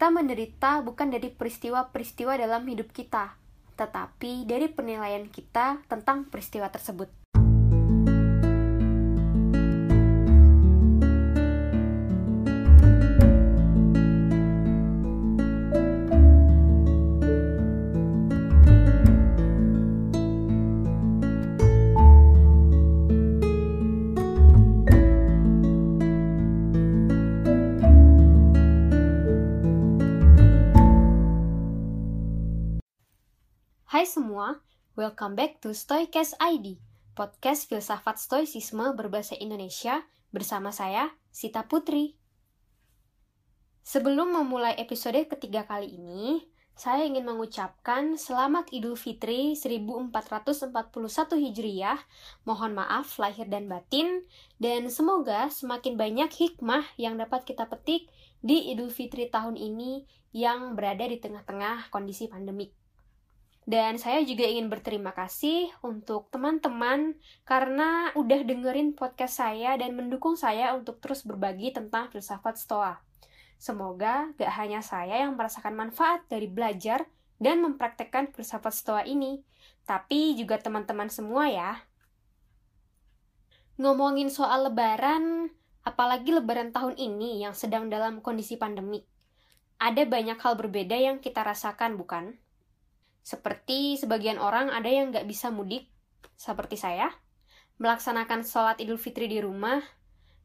Kita 0.00 0.08
menderita 0.08 0.80
bukan 0.80 1.12
dari 1.12 1.28
peristiwa-peristiwa 1.28 2.40
dalam 2.40 2.64
hidup 2.64 2.88
kita, 2.88 3.36
tetapi 3.76 4.48
dari 4.48 4.72
penilaian 4.72 5.28
kita 5.28 5.84
tentang 5.92 6.24
peristiwa 6.24 6.72
tersebut. 6.72 7.19
Hai 34.00 34.08
semua, 34.08 34.56
welcome 34.96 35.36
back 35.36 35.60
to 35.60 35.76
Stoicast 35.76 36.32
ID, 36.40 36.80
podcast 37.12 37.68
filsafat 37.68 38.16
stoicisme 38.16 38.96
berbahasa 38.96 39.36
Indonesia 39.36 40.00
bersama 40.32 40.72
saya, 40.72 41.12
Sita 41.28 41.68
Putri. 41.68 42.16
Sebelum 43.84 44.32
memulai 44.32 44.72
episode 44.80 45.20
ketiga 45.28 45.68
kali 45.68 46.00
ini, 46.00 46.48
saya 46.72 47.04
ingin 47.04 47.28
mengucapkan 47.28 48.16
Selamat 48.16 48.72
Idul 48.72 48.96
Fitri 48.96 49.52
1441 49.52 50.72
Hijriyah, 51.36 52.00
mohon 52.48 52.72
maaf 52.72 53.20
lahir 53.20 53.52
dan 53.52 53.68
batin, 53.68 54.24
dan 54.56 54.88
semoga 54.88 55.52
semakin 55.52 56.00
banyak 56.00 56.32
hikmah 56.32 56.88
yang 56.96 57.20
dapat 57.20 57.44
kita 57.44 57.68
petik 57.68 58.08
di 58.40 58.72
Idul 58.72 58.88
Fitri 58.88 59.28
tahun 59.28 59.60
ini 59.60 60.08
yang 60.32 60.72
berada 60.72 61.04
di 61.04 61.20
tengah-tengah 61.20 61.92
kondisi 61.92 62.32
pandemik. 62.32 62.79
Dan 63.70 64.02
saya 64.02 64.26
juga 64.26 64.50
ingin 64.50 64.66
berterima 64.66 65.14
kasih 65.14 65.70
untuk 65.86 66.26
teman-teman 66.34 67.14
karena 67.46 68.10
udah 68.18 68.42
dengerin 68.42 68.98
podcast 68.98 69.38
saya 69.38 69.78
dan 69.78 69.94
mendukung 69.94 70.34
saya 70.34 70.74
untuk 70.74 70.98
terus 70.98 71.22
berbagi 71.22 71.70
tentang 71.70 72.10
filsafat 72.10 72.58
stoa. 72.58 72.98
Semoga 73.62 74.34
gak 74.34 74.58
hanya 74.58 74.82
saya 74.82 75.22
yang 75.22 75.38
merasakan 75.38 75.78
manfaat 75.78 76.26
dari 76.26 76.50
belajar 76.50 77.06
dan 77.38 77.62
mempraktekkan 77.62 78.34
filsafat 78.34 78.74
stoa 78.74 79.02
ini, 79.06 79.38
tapi 79.86 80.34
juga 80.34 80.58
teman-teman 80.58 81.06
semua 81.06 81.46
ya. 81.46 81.78
Ngomongin 83.78 84.34
soal 84.34 84.66
lebaran, 84.66 85.46
apalagi 85.86 86.34
lebaran 86.34 86.74
tahun 86.74 86.98
ini 86.98 87.46
yang 87.46 87.54
sedang 87.54 87.86
dalam 87.86 88.18
kondisi 88.18 88.58
pandemik. 88.58 89.06
Ada 89.78 90.10
banyak 90.10 90.42
hal 90.42 90.58
berbeda 90.58 90.98
yang 90.98 91.22
kita 91.22 91.46
rasakan, 91.46 91.94
bukan? 91.94 92.34
Seperti 93.20 94.00
sebagian 94.00 94.40
orang 94.40 94.72
ada 94.72 94.88
yang 94.88 95.12
nggak 95.12 95.28
bisa 95.28 95.52
mudik, 95.52 95.86
seperti 96.34 96.80
saya, 96.80 97.12
melaksanakan 97.80 98.44
sholat 98.44 98.76
idul 98.80 98.96
fitri 98.96 99.28
di 99.28 99.40
rumah, 99.40 99.80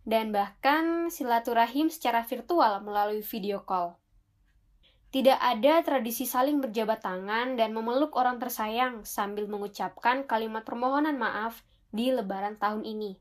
dan 0.06 0.30
bahkan 0.30 1.10
silaturahim 1.10 1.90
secara 1.90 2.22
virtual 2.22 2.84
melalui 2.86 3.26
video 3.26 3.66
call. 3.66 3.98
Tidak 5.16 5.40
ada 5.40 5.80
tradisi 5.80 6.28
saling 6.28 6.60
berjabat 6.60 7.00
tangan 7.00 7.56
dan 7.56 7.72
memeluk 7.72 8.20
orang 8.20 8.36
tersayang 8.36 9.08
sambil 9.08 9.48
mengucapkan 9.48 10.28
kalimat 10.28 10.68
permohonan 10.68 11.16
maaf 11.16 11.64
di 11.88 12.12
lebaran 12.12 12.60
tahun 12.60 12.84
ini. 12.84 13.16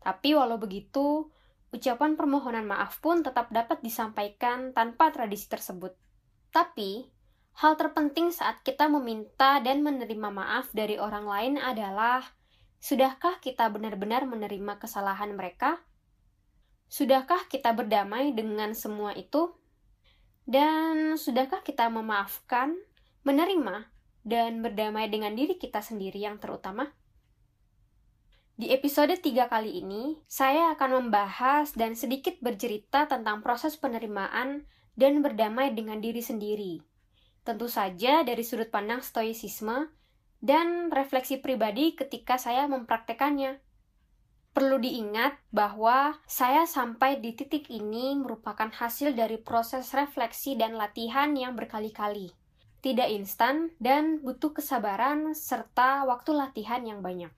Tapi 0.00 0.32
walau 0.32 0.56
begitu, 0.56 1.28
ucapan 1.68 2.16
permohonan 2.16 2.64
maaf 2.64 2.96
pun 3.04 3.20
tetap 3.20 3.52
dapat 3.52 3.84
disampaikan 3.84 4.72
tanpa 4.72 5.12
tradisi 5.12 5.44
tersebut. 5.44 5.92
Tapi, 6.48 7.04
Hal 7.54 7.78
terpenting 7.78 8.34
saat 8.34 8.66
kita 8.66 8.90
meminta 8.90 9.62
dan 9.62 9.86
menerima 9.86 10.26
maaf 10.26 10.74
dari 10.74 10.98
orang 10.98 11.22
lain 11.22 11.54
adalah: 11.54 12.26
sudahkah 12.82 13.38
kita 13.38 13.70
benar-benar 13.70 14.26
menerima 14.26 14.82
kesalahan 14.82 15.38
mereka? 15.38 15.78
Sudahkah 16.90 17.46
kita 17.46 17.70
berdamai 17.70 18.34
dengan 18.34 18.74
semua 18.74 19.14
itu? 19.14 19.54
Dan 20.42 21.14
sudahkah 21.14 21.62
kita 21.62 21.86
memaafkan, 21.94 22.74
menerima, 23.22 23.86
dan 24.26 24.58
berdamai 24.58 25.06
dengan 25.06 25.38
diri 25.38 25.54
kita 25.54 25.78
sendiri 25.78 26.26
yang 26.26 26.42
terutama? 26.42 26.90
Di 28.58 28.74
episode 28.74 29.14
3 29.14 29.46
kali 29.46 29.78
ini, 29.78 30.18
saya 30.26 30.74
akan 30.74 31.06
membahas 31.06 31.70
dan 31.78 31.94
sedikit 31.94 32.34
bercerita 32.42 33.06
tentang 33.06 33.46
proses 33.46 33.78
penerimaan 33.78 34.66
dan 34.98 35.22
berdamai 35.22 35.70
dengan 35.70 36.02
diri 36.02 36.22
sendiri 36.22 36.93
tentu 37.44 37.68
saja 37.68 38.24
dari 38.24 38.40
sudut 38.40 38.72
pandang 38.72 39.04
stoicisme 39.04 39.92
dan 40.40 40.88
refleksi 40.88 41.40
pribadi 41.40 41.92
ketika 41.92 42.40
saya 42.40 42.64
mempraktekannya. 42.68 43.60
Perlu 44.54 44.78
diingat 44.78 45.36
bahwa 45.50 46.14
saya 46.30 46.64
sampai 46.64 47.18
di 47.18 47.34
titik 47.34 47.68
ini 47.68 48.14
merupakan 48.14 48.70
hasil 48.70 49.12
dari 49.12 49.36
proses 49.36 49.90
refleksi 49.92 50.54
dan 50.54 50.78
latihan 50.78 51.34
yang 51.34 51.58
berkali-kali. 51.58 52.30
Tidak 52.78 53.08
instan 53.12 53.74
dan 53.82 54.22
butuh 54.22 54.54
kesabaran 54.54 55.34
serta 55.34 56.06
waktu 56.06 56.36
latihan 56.36 56.84
yang 56.86 57.02
banyak. 57.02 57.32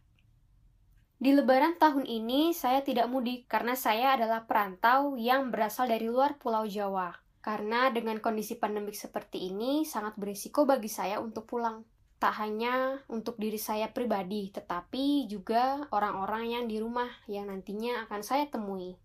Di 1.16 1.32
lebaran 1.32 1.80
tahun 1.80 2.04
ini 2.04 2.52
saya 2.52 2.84
tidak 2.84 3.08
mudik 3.08 3.48
karena 3.48 3.72
saya 3.72 4.12
adalah 4.12 4.44
perantau 4.44 5.16
yang 5.16 5.48
berasal 5.48 5.88
dari 5.88 6.12
luar 6.12 6.36
Pulau 6.36 6.68
Jawa. 6.68 7.25
Karena 7.46 7.94
dengan 7.94 8.18
kondisi 8.18 8.58
pandemik 8.58 8.98
seperti 8.98 9.54
ini 9.54 9.86
sangat 9.86 10.18
berisiko 10.18 10.66
bagi 10.66 10.90
saya 10.90 11.22
untuk 11.22 11.46
pulang. 11.46 11.86
Tak 12.18 12.42
hanya 12.42 12.98
untuk 13.06 13.38
diri 13.38 13.54
saya 13.54 13.86
pribadi, 13.94 14.50
tetapi 14.50 15.30
juga 15.30 15.86
orang-orang 15.94 16.58
yang 16.58 16.64
di 16.66 16.82
rumah 16.82 17.06
yang 17.30 17.46
nantinya 17.46 18.10
akan 18.10 18.26
saya 18.26 18.50
temui. 18.50 18.98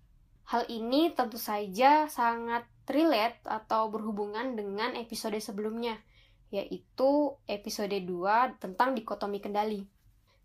Hal 0.49 0.65
ini 0.73 1.13
tentu 1.13 1.37
saja 1.37 2.09
sangat 2.09 2.65
relate 2.89 3.45
atau 3.45 3.93
berhubungan 3.93 4.57
dengan 4.57 4.97
episode 4.97 5.37
sebelumnya, 5.37 6.01
yaitu 6.49 7.37
episode 7.45 7.93
2 7.93 8.57
tentang 8.57 8.97
dikotomi 8.97 9.37
kendali. 9.37 9.85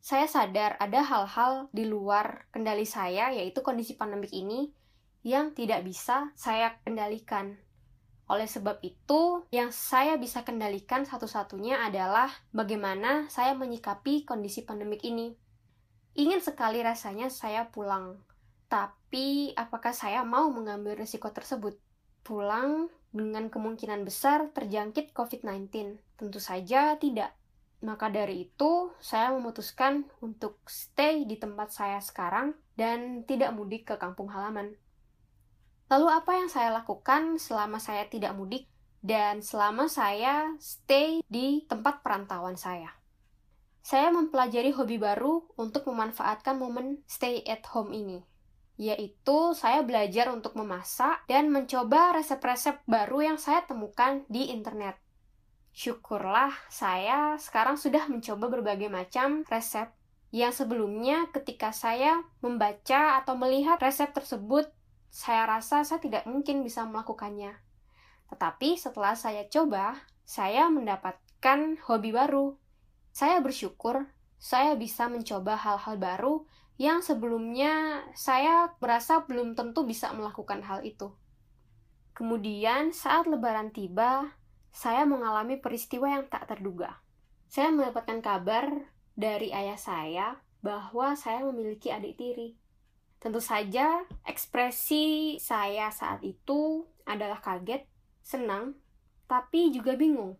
Saya 0.04 0.28
sadar 0.28 0.76
ada 0.84 1.00
hal-hal 1.00 1.72
di 1.72 1.88
luar 1.88 2.44
kendali 2.52 2.84
saya, 2.84 3.32
yaitu 3.32 3.64
kondisi 3.64 3.96
pandemik 3.96 4.36
ini, 4.36 4.68
yang 5.24 5.56
tidak 5.56 5.80
bisa 5.80 6.28
saya 6.36 6.76
kendalikan 6.84 7.56
oleh 8.26 8.50
sebab 8.50 8.82
itu, 8.82 9.46
yang 9.54 9.70
saya 9.70 10.18
bisa 10.18 10.42
kendalikan 10.42 11.06
satu-satunya 11.06 11.86
adalah 11.86 12.26
bagaimana 12.50 13.30
saya 13.30 13.54
menyikapi 13.54 14.26
kondisi 14.26 14.66
pandemik 14.66 15.06
ini. 15.06 15.30
Ingin 16.18 16.42
sekali 16.42 16.82
rasanya 16.82 17.30
saya 17.30 17.70
pulang, 17.70 18.18
tapi 18.66 19.54
apakah 19.54 19.94
saya 19.94 20.26
mau 20.26 20.50
mengambil 20.50 20.98
risiko 20.98 21.30
tersebut? 21.30 21.78
Pulang 22.26 22.90
dengan 23.14 23.46
kemungkinan 23.46 24.02
besar 24.02 24.50
terjangkit 24.50 25.14
COVID-19? 25.14 25.70
Tentu 26.18 26.42
saja 26.42 26.98
tidak. 26.98 27.30
Maka 27.86 28.10
dari 28.10 28.50
itu, 28.50 28.90
saya 28.98 29.30
memutuskan 29.30 30.02
untuk 30.18 30.58
stay 30.66 31.22
di 31.30 31.38
tempat 31.38 31.70
saya 31.70 32.02
sekarang 32.02 32.58
dan 32.74 33.22
tidak 33.22 33.54
mudik 33.54 33.86
ke 33.86 33.94
kampung 33.94 34.26
halaman. 34.34 34.74
Lalu 35.86 36.06
apa 36.10 36.34
yang 36.34 36.50
saya 36.50 36.74
lakukan 36.74 37.38
selama 37.38 37.78
saya 37.78 38.10
tidak 38.10 38.34
mudik 38.34 38.66
dan 39.06 39.38
selama 39.38 39.86
saya 39.86 40.50
stay 40.58 41.22
di 41.30 41.62
tempat 41.70 42.02
perantauan 42.02 42.58
saya? 42.58 42.90
Saya 43.86 44.10
mempelajari 44.10 44.74
hobi 44.74 44.98
baru 44.98 45.46
untuk 45.54 45.86
memanfaatkan 45.86 46.58
momen 46.58 47.06
stay 47.06 47.46
at 47.46 47.62
home 47.70 47.94
ini, 47.94 48.18
yaitu 48.74 49.54
saya 49.54 49.86
belajar 49.86 50.26
untuk 50.34 50.58
memasak 50.58 51.22
dan 51.30 51.54
mencoba 51.54 52.18
resep-resep 52.18 52.82
baru 52.90 53.30
yang 53.30 53.38
saya 53.38 53.62
temukan 53.62 54.26
di 54.26 54.50
internet. 54.50 54.98
Syukurlah 55.70 56.50
saya 56.66 57.38
sekarang 57.38 57.78
sudah 57.78 58.10
mencoba 58.10 58.50
berbagai 58.50 58.90
macam 58.90 59.46
resep 59.46 59.86
yang 60.34 60.50
sebelumnya 60.50 61.30
ketika 61.30 61.70
saya 61.70 62.26
membaca 62.42 63.22
atau 63.22 63.38
melihat 63.38 63.78
resep 63.78 64.10
tersebut 64.10 64.66
saya 65.16 65.48
rasa 65.48 65.80
saya 65.80 65.96
tidak 65.96 66.28
mungkin 66.28 66.60
bisa 66.60 66.84
melakukannya. 66.84 67.56
Tetapi 68.28 68.76
setelah 68.76 69.16
saya 69.16 69.48
coba, 69.48 69.96
saya 70.28 70.68
mendapatkan 70.68 71.80
hobi 71.88 72.12
baru. 72.12 72.60
Saya 73.16 73.40
bersyukur 73.40 74.04
saya 74.36 74.76
bisa 74.76 75.08
mencoba 75.08 75.56
hal-hal 75.56 75.96
baru 75.96 76.44
yang 76.76 77.00
sebelumnya 77.00 78.04
saya 78.12 78.76
merasa 78.76 79.24
belum 79.24 79.56
tentu 79.56 79.88
bisa 79.88 80.12
melakukan 80.12 80.60
hal 80.60 80.84
itu. 80.84 81.16
Kemudian, 82.12 82.92
saat 82.92 83.24
Lebaran 83.24 83.72
tiba, 83.72 84.36
saya 84.68 85.08
mengalami 85.08 85.56
peristiwa 85.56 86.12
yang 86.12 86.28
tak 86.28 86.44
terduga. 86.44 87.00
Saya 87.48 87.72
mendapatkan 87.72 88.20
kabar 88.20 88.68
dari 89.16 89.48
ayah 89.48 89.80
saya 89.80 90.36
bahwa 90.60 91.16
saya 91.16 91.40
memiliki 91.48 91.88
adik 91.88 92.20
tiri. 92.20 92.65
Tentu 93.16 93.40
saja, 93.40 94.04
ekspresi 94.28 95.36
saya 95.40 95.88
saat 95.88 96.20
itu 96.22 96.84
adalah 97.08 97.40
kaget, 97.40 97.88
senang, 98.20 98.76
tapi 99.24 99.72
juga 99.72 99.96
bingung. 99.96 100.36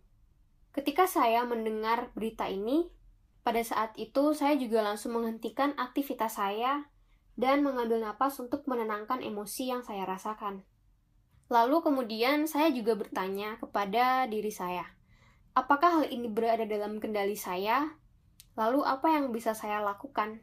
Ketika 0.76 1.08
saya 1.08 1.42
mendengar 1.48 2.12
berita 2.12 2.46
ini, 2.46 2.92
pada 3.40 3.62
saat 3.64 3.96
itu 3.96 4.36
saya 4.36 4.58
juga 4.58 4.82
langsung 4.84 5.16
menghentikan 5.16 5.72
aktivitas 5.78 6.36
saya 6.36 6.90
dan 7.38 7.64
mengambil 7.64 8.02
napas 8.02 8.36
untuk 8.42 8.66
menenangkan 8.68 9.22
emosi 9.22 9.72
yang 9.72 9.80
saya 9.80 10.04
rasakan. 10.04 10.66
Lalu 11.46 11.78
kemudian 11.80 12.50
saya 12.50 12.74
juga 12.74 12.98
bertanya 12.98 13.54
kepada 13.62 14.26
diri 14.26 14.50
saya, 14.50 14.82
apakah 15.54 16.02
hal 16.02 16.06
ini 16.10 16.26
berada 16.26 16.66
dalam 16.66 16.98
kendali 16.98 17.38
saya? 17.38 17.94
Lalu 18.58 18.82
apa 18.82 19.14
yang 19.14 19.30
bisa 19.30 19.54
saya 19.54 19.78
lakukan? 19.78 20.42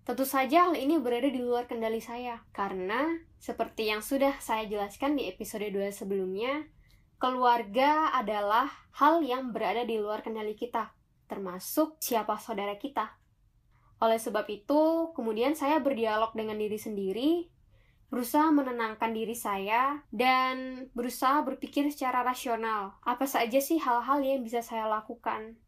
Tentu 0.00 0.24
saja 0.24 0.66
hal 0.66 0.74
ini 0.80 0.96
berada 0.96 1.28
di 1.28 1.44
luar 1.44 1.68
kendali 1.68 2.00
saya, 2.00 2.40
karena 2.56 3.20
seperti 3.36 3.92
yang 3.92 4.00
sudah 4.00 4.40
saya 4.40 4.64
jelaskan 4.64 5.20
di 5.20 5.28
episode 5.28 5.68
2 5.68 5.92
sebelumnya, 5.92 6.64
keluarga 7.20 8.16
adalah 8.16 8.72
hal 8.96 9.20
yang 9.20 9.52
berada 9.52 9.84
di 9.84 10.00
luar 10.00 10.24
kendali 10.24 10.56
kita, 10.56 10.96
termasuk 11.28 12.00
siapa 12.00 12.40
saudara 12.40 12.80
kita. 12.80 13.20
Oleh 14.00 14.16
sebab 14.16 14.48
itu, 14.48 15.12
kemudian 15.12 15.52
saya 15.52 15.76
berdialog 15.84 16.32
dengan 16.32 16.56
diri 16.56 16.80
sendiri, 16.80 17.30
berusaha 18.08 18.48
menenangkan 18.48 19.12
diri 19.12 19.36
saya, 19.36 20.00
dan 20.08 20.88
berusaha 20.96 21.44
berpikir 21.44 21.92
secara 21.92 22.24
rasional. 22.24 22.96
Apa 23.04 23.28
saja 23.28 23.60
sih 23.60 23.76
hal-hal 23.76 24.24
yang 24.24 24.40
bisa 24.40 24.64
saya 24.64 24.88
lakukan? 24.88 25.60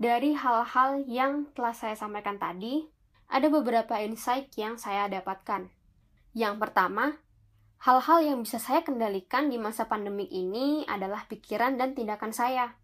Dari 0.00 0.32
hal-hal 0.32 1.04
yang 1.04 1.52
telah 1.52 1.76
saya 1.76 1.92
sampaikan 1.92 2.40
tadi, 2.40 2.95
ada 3.26 3.50
beberapa 3.50 3.98
insight 4.02 4.54
yang 4.54 4.78
saya 4.78 5.10
dapatkan. 5.10 5.66
Yang 6.36 6.54
pertama, 6.60 7.18
hal-hal 7.82 8.18
yang 8.22 8.38
bisa 8.44 8.60
saya 8.62 8.84
kendalikan 8.86 9.48
di 9.50 9.58
masa 9.58 9.88
pandemik 9.90 10.30
ini 10.30 10.86
adalah 10.86 11.26
pikiran 11.26 11.80
dan 11.80 11.96
tindakan 11.96 12.30
saya. 12.30 12.76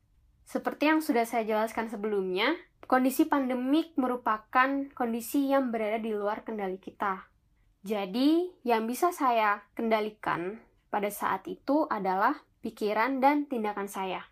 Seperti 0.43 0.91
yang 0.91 1.01
sudah 1.01 1.23
saya 1.23 1.47
jelaskan 1.47 1.89
sebelumnya, 1.89 2.59
kondisi 2.91 3.25
pandemik 3.25 3.95
merupakan 3.95 4.91
kondisi 4.93 5.49
yang 5.49 5.71
berada 5.71 6.03
di 6.03 6.13
luar 6.13 6.43
kendali 6.43 6.77
kita. 6.83 7.31
Jadi, 7.83 8.63
yang 8.63 8.87
bisa 8.87 9.11
saya 9.11 9.63
kendalikan 9.75 10.63
pada 10.93 11.11
saat 11.11 11.47
itu 11.51 11.87
adalah 11.91 12.37
pikiran 12.63 13.19
dan 13.19 13.51
tindakan 13.51 13.91
saya. 13.91 14.23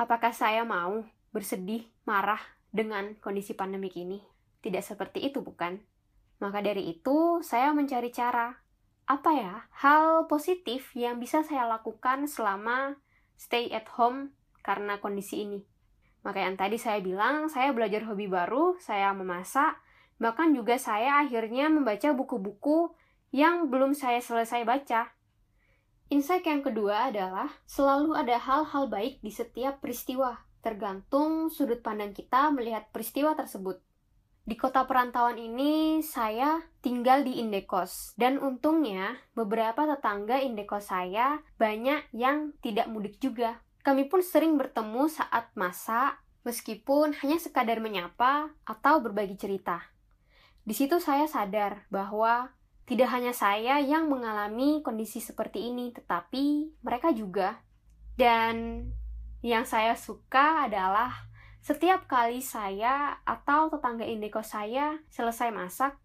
Apakah 0.00 0.32
saya 0.32 0.64
mau 0.64 1.04
bersedih, 1.34 1.84
marah 2.08 2.40
dengan 2.72 3.18
kondisi 3.20 3.52
pandemik 3.52 3.98
ini? 3.98 4.37
Tidak 4.68 4.84
seperti 4.84 5.32
itu, 5.32 5.40
bukan? 5.40 5.80
Maka 6.44 6.60
dari 6.60 6.92
itu, 6.92 7.40
saya 7.40 7.72
mencari 7.72 8.12
cara. 8.12 8.52
Apa 9.08 9.32
ya 9.32 9.64
hal 9.80 10.28
positif 10.28 10.92
yang 10.92 11.16
bisa 11.16 11.40
saya 11.40 11.64
lakukan 11.64 12.28
selama 12.28 13.00
stay 13.40 13.72
at 13.72 13.88
home 13.96 14.36
karena 14.60 15.00
kondisi 15.00 15.48
ini? 15.48 15.64
Maka 16.20 16.44
yang 16.44 16.60
tadi 16.60 16.76
saya 16.76 17.00
bilang, 17.00 17.48
saya 17.48 17.72
belajar 17.72 18.04
hobi 18.04 18.28
baru, 18.28 18.76
saya 18.76 19.16
memasak, 19.16 19.80
bahkan 20.20 20.52
juga 20.52 20.76
saya 20.76 21.24
akhirnya 21.24 21.72
membaca 21.72 22.12
buku-buku 22.12 22.92
yang 23.32 23.72
belum 23.72 23.96
saya 23.96 24.20
selesai 24.20 24.68
baca. 24.68 25.08
Insight 26.12 26.44
yang 26.44 26.60
kedua 26.60 27.08
adalah 27.08 27.48
selalu 27.64 28.12
ada 28.12 28.36
hal-hal 28.36 28.92
baik 28.92 29.24
di 29.24 29.32
setiap 29.32 29.80
peristiwa, 29.80 30.44
tergantung 30.60 31.48
sudut 31.48 31.80
pandang 31.80 32.12
kita 32.12 32.52
melihat 32.52 32.92
peristiwa 32.92 33.32
tersebut. 33.32 33.80
Di 34.48 34.56
kota 34.56 34.88
perantauan 34.88 35.36
ini, 35.36 36.00
saya 36.00 36.64
tinggal 36.80 37.20
di 37.20 37.36
Indekos. 37.36 38.16
Dan 38.16 38.40
untungnya, 38.40 39.20
beberapa 39.36 39.84
tetangga 39.84 40.40
Indekos 40.40 40.88
saya 40.88 41.44
banyak 41.60 42.08
yang 42.16 42.56
tidak 42.64 42.88
mudik 42.88 43.20
juga. 43.20 43.60
Kami 43.84 44.08
pun 44.08 44.24
sering 44.24 44.56
bertemu 44.56 45.04
saat 45.12 45.52
masak, 45.52 46.16
meskipun 46.48 47.12
hanya 47.20 47.36
sekadar 47.36 47.76
menyapa 47.84 48.48
atau 48.64 49.04
berbagi 49.04 49.36
cerita. 49.36 49.84
Di 50.64 50.72
situ 50.72 50.96
saya 50.96 51.28
sadar 51.28 51.84
bahwa 51.92 52.48
tidak 52.88 53.12
hanya 53.12 53.36
saya 53.36 53.84
yang 53.84 54.08
mengalami 54.08 54.80
kondisi 54.80 55.20
seperti 55.20 55.68
ini, 55.68 55.92
tetapi 55.92 56.72
mereka 56.80 57.12
juga. 57.12 57.60
Dan 58.16 58.88
yang 59.44 59.68
saya 59.68 59.92
suka 59.92 60.64
adalah 60.64 61.28
setiap 61.62 62.08
kali 62.08 62.40
saya 62.40 63.20
atau 63.26 63.68
tetangga 63.68 64.06
indeko 64.06 64.40
saya 64.40 64.96
selesai 65.12 65.52
masak, 65.52 65.98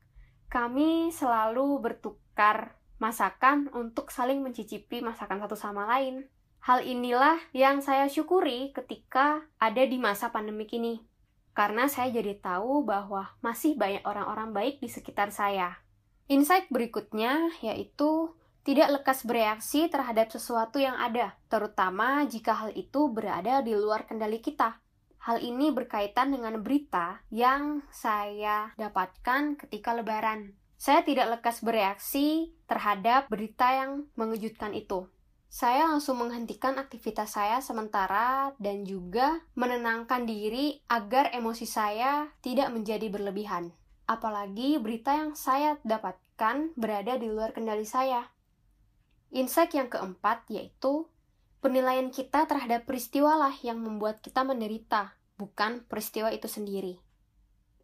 kami 0.51 1.09
selalu 1.09 1.81
bertukar 1.81 2.77
masakan 3.01 3.67
untuk 3.73 4.13
saling 4.13 4.39
mencicipi 4.39 5.01
masakan 5.01 5.41
satu 5.41 5.57
sama 5.57 5.89
lain. 5.89 6.29
Hal 6.63 6.85
inilah 6.87 7.41
yang 7.51 7.83
saya 7.83 8.07
syukuri 8.07 8.71
ketika 8.71 9.43
ada 9.59 9.83
di 9.83 9.99
masa 9.99 10.31
pandemik 10.31 10.71
ini. 10.71 11.03
Karena 11.51 11.91
saya 11.91 12.09
jadi 12.09 12.39
tahu 12.39 12.87
bahwa 12.87 13.33
masih 13.43 13.75
banyak 13.75 14.07
orang-orang 14.07 14.55
baik 14.55 14.75
di 14.79 14.87
sekitar 14.87 15.29
saya. 15.29 15.75
Insight 16.31 16.71
berikutnya 16.71 17.51
yaitu 17.59 18.31
tidak 18.63 19.01
lekas 19.01 19.27
bereaksi 19.27 19.91
terhadap 19.91 20.31
sesuatu 20.31 20.79
yang 20.79 20.95
ada, 20.95 21.35
terutama 21.51 22.23
jika 22.31 22.55
hal 22.55 22.71
itu 22.71 23.11
berada 23.11 23.59
di 23.59 23.75
luar 23.75 24.07
kendali 24.07 24.39
kita. 24.39 24.82
Hal 25.23 25.39
ini 25.39 25.71
berkaitan 25.71 26.35
dengan 26.35 26.59
berita 26.59 27.23
yang 27.31 27.79
saya 27.87 28.75
dapatkan 28.75 29.55
ketika 29.55 29.95
Lebaran. 29.95 30.51
Saya 30.75 30.99
tidak 31.07 31.39
lekas 31.39 31.63
bereaksi 31.63 32.51
terhadap 32.67 33.31
berita 33.31 33.71
yang 33.71 34.11
mengejutkan 34.19 34.75
itu. 34.75 35.07
Saya 35.47 35.87
langsung 35.87 36.19
menghentikan 36.19 36.75
aktivitas 36.75 37.39
saya 37.39 37.63
sementara 37.63 38.51
dan 38.59 38.83
juga 38.83 39.39
menenangkan 39.55 40.27
diri 40.27 40.83
agar 40.91 41.31
emosi 41.31 41.71
saya 41.71 42.27
tidak 42.43 42.75
menjadi 42.75 43.07
berlebihan. 43.07 43.71
Apalagi 44.03 44.75
berita 44.75 45.15
yang 45.15 45.39
saya 45.39 45.79
dapatkan 45.87 46.75
berada 46.75 47.15
di 47.15 47.31
luar 47.31 47.55
kendali 47.55 47.87
saya. 47.87 48.27
Insight 49.31 49.71
yang 49.71 49.87
keempat 49.87 50.51
yaitu 50.51 51.07
Penilaian 51.63 52.11
kita 52.11 52.43
terhadap 52.43 52.83
peristiwa 52.83 53.39
lah 53.39 53.55
yang 53.63 53.79
membuat 53.79 54.19
kita 54.19 54.43
menderita, 54.43 55.15
bukan 55.39 55.87
peristiwa 55.87 56.27
itu 56.27 56.51
sendiri. 56.51 56.99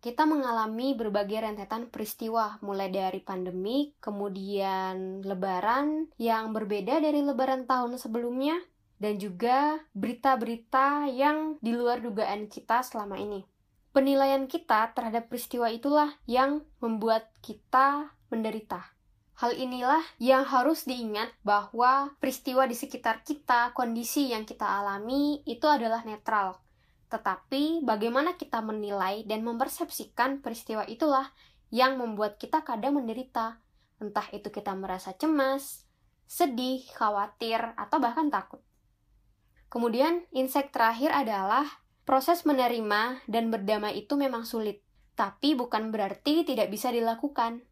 Kita 0.04 0.28
mengalami 0.28 1.00
berbagai 1.00 1.40
rentetan 1.40 1.88
peristiwa, 1.88 2.60
mulai 2.60 2.92
dari 2.92 3.24
pandemi, 3.24 3.96
kemudian 4.04 5.24
lebaran 5.24 6.12
yang 6.20 6.52
berbeda 6.52 7.00
dari 7.00 7.24
lebaran 7.24 7.64
tahun 7.64 7.96
sebelumnya, 7.96 8.60
dan 9.00 9.16
juga 9.16 9.80
berita-berita 9.96 11.08
yang 11.08 11.56
di 11.64 11.72
luar 11.72 12.04
dugaan 12.04 12.52
kita 12.52 12.84
selama 12.84 13.16
ini. 13.16 13.48
Penilaian 13.96 14.44
kita 14.52 14.92
terhadap 14.92 15.32
peristiwa 15.32 15.72
itulah 15.72 16.20
yang 16.28 16.68
membuat 16.84 17.32
kita 17.40 18.12
menderita. 18.28 18.99
Hal 19.40 19.56
inilah 19.56 20.04
yang 20.20 20.44
harus 20.44 20.84
diingat 20.84 21.32
bahwa 21.48 22.12
peristiwa 22.20 22.68
di 22.68 22.76
sekitar 22.76 23.24
kita, 23.24 23.72
kondisi 23.72 24.36
yang 24.36 24.44
kita 24.44 24.68
alami, 24.68 25.40
itu 25.48 25.64
adalah 25.64 26.04
netral. 26.04 26.60
Tetapi 27.08 27.88
bagaimana 27.88 28.36
kita 28.36 28.60
menilai 28.60 29.24
dan 29.24 29.48
mempersepsikan 29.48 30.44
peristiwa 30.44 30.84
itulah 30.92 31.32
yang 31.72 31.96
membuat 31.96 32.36
kita 32.36 32.68
kadang 32.68 33.00
menderita. 33.00 33.64
Entah 34.04 34.28
itu 34.36 34.52
kita 34.52 34.76
merasa 34.76 35.16
cemas, 35.16 35.88
sedih, 36.28 36.84
khawatir, 37.00 37.64
atau 37.80 37.96
bahkan 38.04 38.28
takut. 38.28 38.60
Kemudian, 39.72 40.28
insight 40.36 40.76
terakhir 40.76 41.16
adalah 41.16 41.64
proses 42.04 42.44
menerima 42.44 43.24
dan 43.32 43.56
berdamai 43.56 44.04
itu 44.04 44.20
memang 44.20 44.44
sulit, 44.44 44.84
tapi 45.16 45.56
bukan 45.56 45.96
berarti 45.96 46.44
tidak 46.44 46.68
bisa 46.68 46.92
dilakukan. 46.92 47.69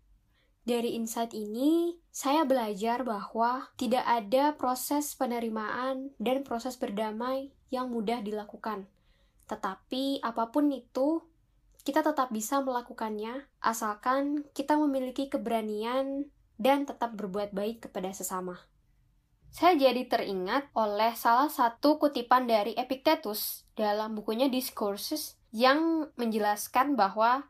Dari 0.67 0.99
insight 0.99 1.31
ini, 1.31 1.95
saya 2.11 2.43
belajar 2.43 3.07
bahwa 3.07 3.71
tidak 3.79 4.03
ada 4.03 4.51
proses 4.59 5.15
penerimaan 5.15 6.11
dan 6.19 6.43
proses 6.43 6.75
berdamai 6.75 7.55
yang 7.71 7.87
mudah 7.87 8.19
dilakukan. 8.19 8.83
Tetapi 9.47 10.19
apa 10.19 10.51
pun 10.51 10.67
itu, 10.75 11.23
kita 11.87 12.03
tetap 12.03 12.35
bisa 12.35 12.59
melakukannya 12.59 13.47
asalkan 13.63 14.43
kita 14.51 14.75
memiliki 14.75 15.31
keberanian 15.31 16.27
dan 16.59 16.83
tetap 16.83 17.15
berbuat 17.15 17.55
baik 17.55 17.87
kepada 17.87 18.11
sesama. 18.11 18.59
Saya 19.47 19.79
jadi 19.79 20.03
teringat 20.03 20.67
oleh 20.75 21.15
salah 21.15 21.47
satu 21.47 21.95
kutipan 21.95 22.43
dari 22.43 22.75
Epictetus 22.75 23.63
dalam 23.79 24.19
bukunya 24.19 24.51
Discourses 24.51 25.39
yang 25.55 26.11
menjelaskan 26.19 26.99
bahwa 26.99 27.47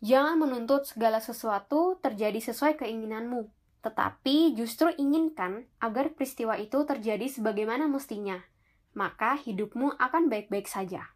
Jangan 0.00 0.40
menuntut 0.40 0.88
segala 0.88 1.20
sesuatu 1.20 2.00
terjadi 2.00 2.40
sesuai 2.40 2.80
keinginanmu, 2.80 3.52
tetapi 3.84 4.56
justru 4.56 4.88
inginkan 4.96 5.68
agar 5.80 6.16
peristiwa 6.16 6.56
itu 6.56 6.84
terjadi 6.88 7.28
sebagaimana 7.28 7.84
mestinya. 7.88 8.40
Maka 8.96 9.36
hidupmu 9.36 10.00
akan 10.00 10.32
baik-baik 10.32 10.66
saja. 10.66 11.12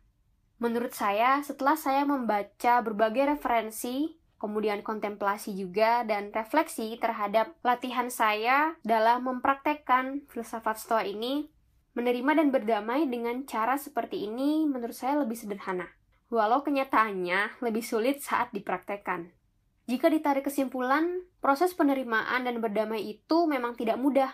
Menurut 0.60 0.92
saya, 0.92 1.40
setelah 1.40 1.74
saya 1.74 2.06
membaca 2.06 2.80
berbagai 2.84 3.36
referensi, 3.36 4.20
kemudian 4.38 4.84
kontemplasi 4.84 5.56
juga, 5.56 6.04
dan 6.06 6.30
refleksi 6.30 6.94
terhadap 7.00 7.56
latihan 7.66 8.12
saya 8.12 8.76
dalam 8.86 9.26
mempraktekkan 9.26 10.28
filsafat 10.30 10.78
stoa 10.78 11.02
ini, 11.02 11.50
Menerima 11.94 12.42
dan 12.42 12.50
berdamai 12.50 13.06
dengan 13.06 13.46
cara 13.46 13.78
seperti 13.78 14.26
ini 14.26 14.66
menurut 14.66 14.98
saya 14.98 15.22
lebih 15.22 15.38
sederhana, 15.38 15.86
walau 16.34 16.66
kenyataannya 16.66 17.62
lebih 17.62 17.86
sulit 17.86 18.18
saat 18.18 18.50
dipraktekkan. 18.50 19.30
Jika 19.86 20.10
ditarik 20.10 20.48
kesimpulan, 20.48 21.22
proses 21.38 21.76
penerimaan 21.76 22.48
dan 22.48 22.58
berdamai 22.58 23.04
itu 23.04 23.46
memang 23.46 23.76
tidak 23.78 24.00
mudah, 24.00 24.32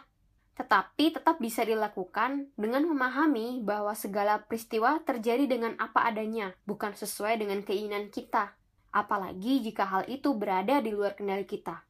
tetapi 0.56 1.16
tetap 1.18 1.42
bisa 1.42 1.66
dilakukan 1.66 2.54
dengan 2.54 2.86
memahami 2.86 3.60
bahwa 3.60 3.92
segala 3.96 4.44
peristiwa 4.46 5.02
terjadi 5.02 5.50
dengan 5.50 5.74
apa 5.76 6.06
adanya, 6.06 6.54
bukan 6.64 6.94
sesuai 6.94 7.40
dengan 7.42 7.60
keinginan 7.66 8.08
kita, 8.14 8.54
apalagi 8.94 9.60
jika 9.64 9.88
hal 9.90 10.06
itu 10.06 10.32
berada 10.38 10.78
di 10.78 10.94
luar 10.94 11.18
kendali 11.18 11.44
kita. 11.44 11.82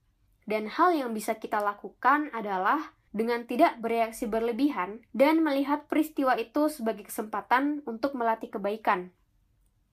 Dan 0.48 0.66
hal 0.66 0.96
yang 0.96 1.12
bisa 1.12 1.36
kita 1.36 1.60
lakukan 1.60 2.32
adalah 2.32 2.96
dengan 3.10 3.44
tidak 3.44 3.82
bereaksi 3.82 4.24
berlebihan 4.30 5.02
dan 5.10 5.42
melihat 5.42 5.84
peristiwa 5.90 6.38
itu 6.38 6.70
sebagai 6.70 7.10
kesempatan 7.10 7.82
untuk 7.84 8.14
melatih 8.14 8.54
kebaikan. 8.54 9.10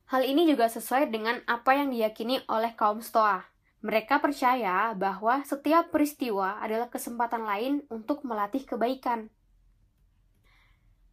Hal 0.07 0.23
ini 0.23 0.47
juga 0.47 0.71
sesuai 0.71 1.11
dengan 1.11 1.43
apa 1.51 1.75
yang 1.75 1.91
diyakini 1.91 2.39
oleh 2.47 2.71
kaum 2.79 3.03
Stoa. 3.03 3.43
Mereka 3.83 4.23
percaya 4.23 4.95
bahwa 4.95 5.43
setiap 5.43 5.91
peristiwa 5.91 6.63
adalah 6.63 6.87
kesempatan 6.87 7.43
lain 7.43 7.83
untuk 7.91 8.23
melatih 8.23 8.63
kebaikan. 8.63 9.27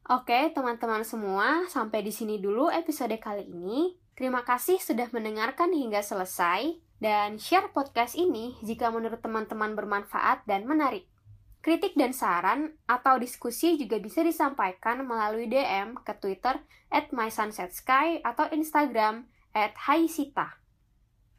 Oke, 0.05 0.53
teman-teman 0.55 1.03
semua, 1.03 1.67
sampai 1.67 2.07
di 2.07 2.13
sini 2.15 2.39
dulu 2.39 2.71
episode 2.71 3.17
kali 3.19 3.51
ini. 3.51 3.99
Terima 4.15 4.47
kasih 4.47 4.79
sudah 4.79 5.11
mendengarkan 5.11 5.75
hingga 5.75 5.99
selesai 5.99 6.79
dan 7.03 7.43
share 7.43 7.75
podcast 7.75 8.15
ini 8.15 8.55
jika 8.63 8.95
menurut 8.95 9.19
teman-teman 9.19 9.75
bermanfaat 9.75 10.47
dan 10.47 10.71
menarik. 10.71 11.11
Kritik 11.65 11.97
dan 11.97 12.13
saran 12.13 12.77
atau 12.85 13.17
diskusi 13.17 13.81
juga 13.81 13.97
bisa 13.97 14.21
disampaikan 14.21 15.01
melalui 15.01 15.49
DM 15.49 15.97
ke 15.97 16.13
Twitter 16.21 16.61
at 16.93 17.09
mysunsetsky 17.09 18.21
atau 18.21 18.53
Instagram 18.53 19.25
at 19.57 19.73
haisita. 19.89 20.61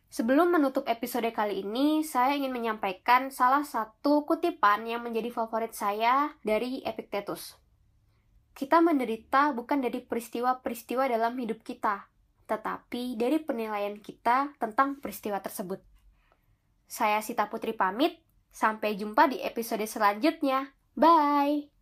Sebelum 0.10 0.50
menutup 0.50 0.90
episode 0.90 1.30
kali 1.30 1.62
ini, 1.62 2.02
saya 2.02 2.34
ingin 2.34 2.50
menyampaikan 2.50 3.30
salah 3.30 3.62
satu 3.62 4.26
kutipan 4.26 4.90
yang 4.90 5.06
menjadi 5.06 5.30
favorit 5.30 5.78
saya 5.78 6.34
dari 6.42 6.82
Epictetus. 6.82 7.62
Kita 8.58 8.82
menderita 8.82 9.54
bukan 9.54 9.78
dari 9.78 10.02
peristiwa-peristiwa 10.02 11.06
dalam 11.06 11.38
hidup 11.38 11.62
kita, 11.62 12.10
tetapi 12.50 13.14
dari 13.14 13.38
penilaian 13.46 14.02
kita 14.02 14.58
tentang 14.58 14.98
peristiwa 14.98 15.38
tersebut. 15.38 15.86
Saya 16.90 17.22
Sita 17.22 17.46
Putri 17.46 17.78
pamit, 17.78 18.25
Sampai 18.56 18.96
jumpa 18.96 19.28
di 19.28 19.44
episode 19.44 19.84
selanjutnya. 19.84 20.72
Bye! 20.96 21.75